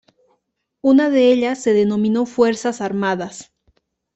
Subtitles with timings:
[0.81, 3.51] Una de ellas se denominó Fuerzas Armadas.